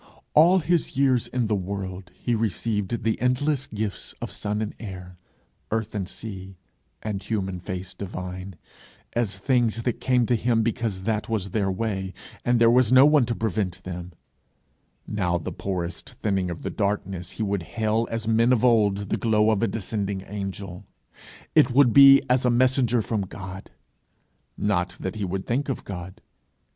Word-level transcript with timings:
All 0.33 0.57
his 0.57 0.97
years 0.97 1.27
in 1.27 1.45
the 1.45 1.53
world 1.53 2.09
he 2.15 2.33
received 2.33 3.03
the 3.03 3.21
endless 3.21 3.67
gifts 3.67 4.15
of 4.19 4.31
sun 4.31 4.59
and 4.59 4.73
air, 4.79 5.19
earth 5.69 5.93
and 5.93 6.09
sea 6.09 6.57
and 7.03 7.21
human 7.21 7.59
face 7.59 7.93
divine, 7.93 8.55
as 9.13 9.37
things 9.37 9.83
that 9.83 10.01
came 10.01 10.25
to 10.25 10.35
him 10.35 10.63
because 10.63 11.01
that 11.03 11.29
was 11.29 11.51
their 11.51 11.71
way, 11.71 12.15
and 12.43 12.59
there 12.59 12.71
was 12.71 12.91
no 12.91 13.05
one 13.05 13.27
to 13.27 13.35
prevent 13.35 13.83
them; 13.83 14.13
now 15.05 15.37
the 15.37 15.51
poorest 15.51 16.15
thinning 16.15 16.49
of 16.49 16.63
the 16.63 16.71
darkness 16.71 17.29
he 17.37 17.43
would 17.43 17.61
hail 17.77 18.07
as 18.09 18.27
men 18.27 18.51
of 18.51 18.65
old 18.65 19.09
the 19.11 19.17
glow 19.17 19.51
of 19.51 19.61
a 19.61 19.67
descending 19.67 20.21
angel; 20.25 20.83
it 21.53 21.69
would 21.69 21.93
be 21.93 22.23
as 22.27 22.43
a 22.43 22.49
messenger 22.49 23.03
from 23.03 23.21
God. 23.21 23.69
Not 24.57 24.97
that 24.99 25.13
he 25.17 25.25
would 25.25 25.45
think 25.45 25.69
of 25.69 25.83
God! 25.83 26.21